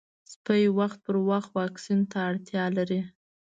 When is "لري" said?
2.77-3.01